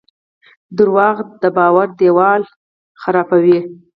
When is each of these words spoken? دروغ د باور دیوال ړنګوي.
دروغ 0.77 1.15
د 1.41 1.43
باور 1.57 1.87
دیوال 1.99 2.41
ړنګوي. 3.13 3.59